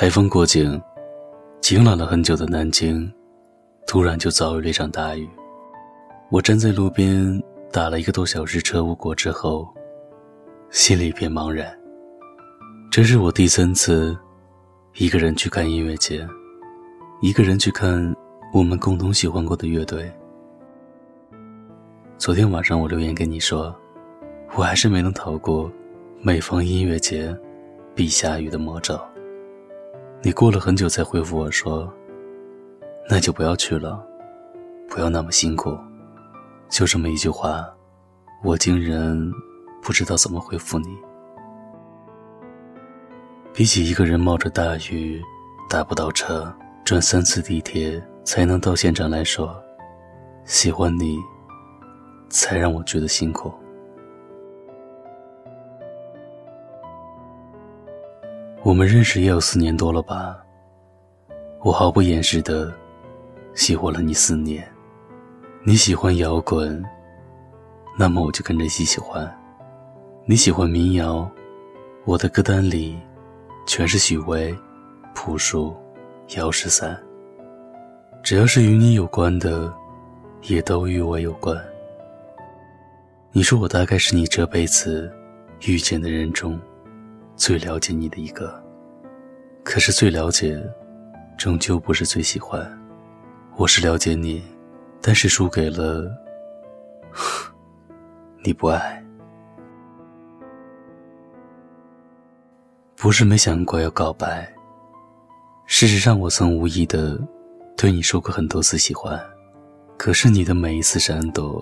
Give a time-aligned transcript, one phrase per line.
[0.00, 0.80] 台风过境，
[1.60, 3.06] 晴朗了很久的南京，
[3.86, 5.28] 突然就遭遇了一场大雨。
[6.30, 7.38] 我站在路边
[7.70, 9.68] 打了一个多小时车无果之后，
[10.70, 11.78] 心里一片茫然。
[12.90, 14.16] 这是我第三次
[14.94, 16.26] 一个人去看音乐节，
[17.20, 18.16] 一个人去看
[18.54, 20.10] 我们共同喜欢过的乐队。
[22.16, 23.76] 昨天晚上我留言跟你说，
[24.54, 25.70] 我还是没能逃过
[26.22, 27.38] 每逢音乐节
[27.94, 28.98] 必下雨的魔咒。
[30.22, 31.90] 你过了很久才回复我说
[33.08, 34.06] ：“那就不要去了，
[34.86, 35.74] 不要那么辛苦。”
[36.68, 37.66] 就这么一句话，
[38.42, 39.18] 我竟然
[39.82, 40.94] 不知道怎么回复你。
[43.54, 45.22] 比起一个人冒着大雨
[45.70, 46.52] 打不到车，
[46.84, 49.58] 转三次地铁才能到现场来说，
[50.44, 51.16] 喜欢你
[52.28, 53.50] 才让我觉得辛苦。
[58.70, 60.38] 我们认识也有四年多了吧？
[61.64, 62.72] 我毫不掩饰的
[63.52, 64.64] 喜欢了你四年。
[65.64, 66.80] 你喜欢摇滚，
[67.98, 69.28] 那么我就跟着一起喜欢。
[70.24, 71.28] 你喜欢民谣，
[72.04, 72.96] 我的歌单里
[73.66, 74.56] 全是许巍、
[75.16, 75.76] 朴树、
[76.36, 76.96] 姚十三。
[78.22, 79.74] 只要是与你有关的，
[80.42, 81.60] 也都与我有关。
[83.32, 85.12] 你说我大概是你这辈子
[85.66, 86.56] 遇见的人中。
[87.40, 88.62] 最了解你的一个，
[89.64, 90.62] 可是最了解，
[91.38, 92.70] 终究不是最喜欢。
[93.56, 94.44] 我是了解你，
[95.00, 96.06] 但是输给了
[98.44, 99.02] 你不爱。
[102.94, 104.46] 不是没想过要告白，
[105.64, 107.18] 事实上我曾无意的
[107.74, 109.18] 对你说过很多次喜欢，
[109.96, 111.58] 可是你的每一次闪躲，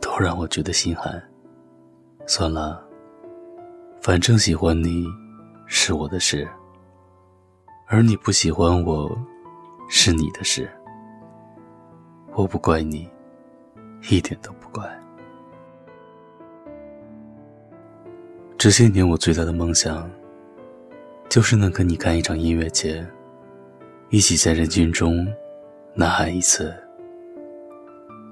[0.00, 1.22] 都让我觉得心寒。
[2.26, 2.84] 算了。
[4.06, 5.04] 反正喜欢你，
[5.66, 6.46] 是我的事；
[7.88, 9.10] 而你不喜欢我，
[9.88, 10.70] 是你的事。
[12.34, 13.10] 我不怪你，
[14.08, 14.88] 一点都不怪。
[18.56, 20.08] 这些年，我最大的梦想，
[21.28, 23.04] 就是能跟你看一场音乐节，
[24.10, 25.26] 一起在人群中
[25.96, 26.72] 呐喊一次，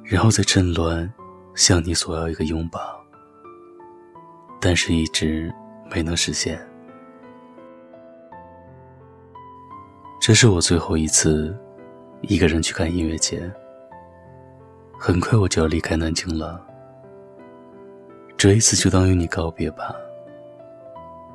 [0.05, 1.13] 然后再趁乱
[1.57, 2.79] 向你索要一个拥抱。
[4.61, 5.53] 但是，一直。
[5.91, 6.61] 没能实现。
[10.21, 11.55] 这是我最后一次
[12.23, 13.51] 一个人去看音乐节。
[14.99, 16.65] 很快我就要离开南京了，
[18.39, 19.95] 这一次就当与你告别吧。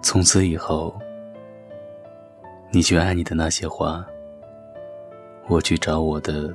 [0.01, 0.97] 从此以后，
[2.71, 4.03] 你去爱你的那些花，
[5.47, 6.51] 我去找我的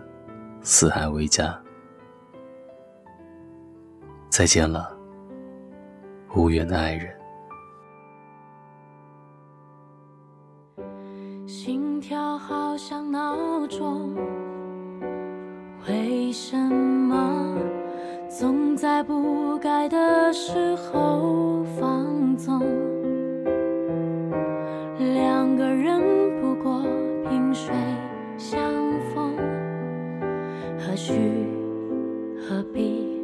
[0.60, 1.56] 四海为家。
[4.28, 4.96] 再见了，
[6.34, 7.14] 无缘的爱人。
[12.46, 14.14] 好像闹钟，
[15.88, 17.56] 为什么
[18.28, 22.60] 总在不该的时候放纵？
[24.98, 26.02] 两个人
[26.42, 26.82] 不过
[27.30, 27.74] 萍水
[28.36, 28.60] 相
[29.14, 29.34] 逢，
[30.78, 31.14] 何须
[32.38, 33.22] 何必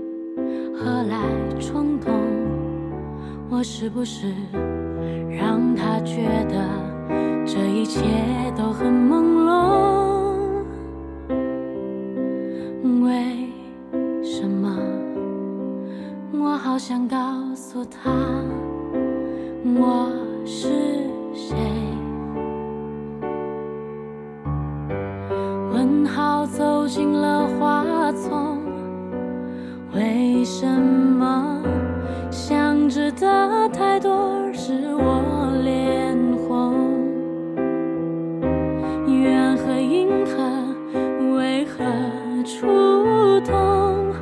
[0.75, 1.19] 何来
[1.59, 2.11] 冲动？
[3.51, 4.33] 我是不是
[5.29, 6.89] 让他觉得？
[7.47, 8.01] 这一切
[8.57, 8.93] 都很
[33.69, 36.17] 太多是我脸
[36.47, 36.75] 红？
[39.07, 41.85] 缘何因何为何
[42.45, 42.67] 触
[43.41, 44.13] 动，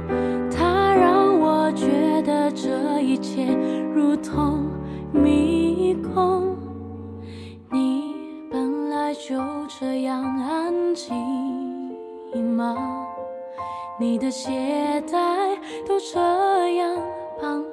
[0.51, 3.47] 它让我觉得这一切
[3.95, 4.69] 如同
[5.13, 6.57] 迷宫。
[7.71, 8.15] 你
[8.51, 9.37] 本来就
[9.69, 11.15] 这样安静
[12.55, 12.77] 吗？
[14.01, 15.57] 你的鞋带
[15.87, 16.19] 都这
[16.77, 16.97] 样
[17.41, 17.65] 绑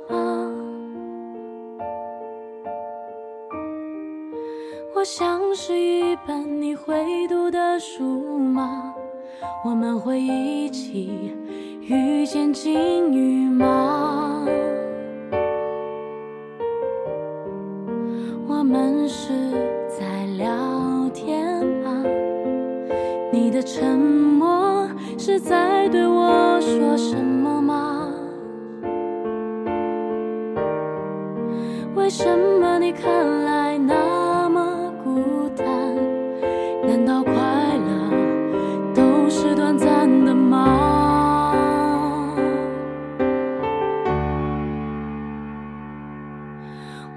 [5.06, 8.92] 像是一本你会读的书吗？
[9.64, 11.32] 我们会一起
[11.82, 14.44] 遇见金鱼吗？
[18.48, 19.32] 我们是
[19.88, 22.04] 在聊天吗？
[23.32, 28.12] 你的沉默是在对我说什么吗？
[31.94, 32.26] 为什
[32.60, 33.35] 么你看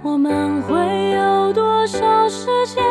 [0.00, 0.76] 我们会
[1.10, 2.82] 有多少时间？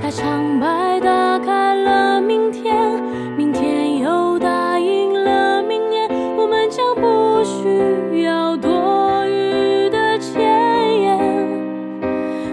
[0.00, 3.02] 开场白打开了明天，
[3.36, 11.18] 明天又答应了明年，我们将不需要多余的前言。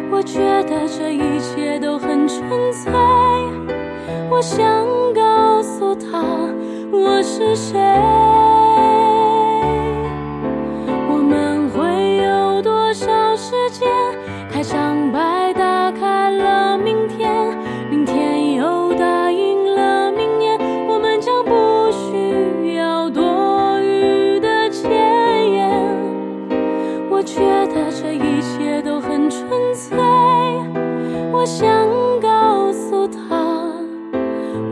[0.10, 2.92] 我觉得这一切都很纯粹，
[4.30, 4.66] 我想
[5.13, 6.24] 告诉他
[6.92, 8.29] 我是谁。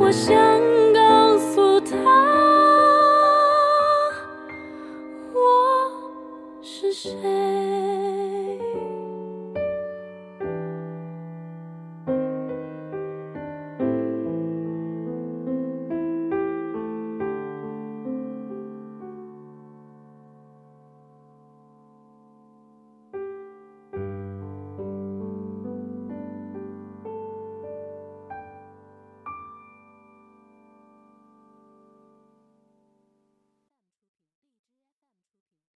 [0.07, 0.76] 我想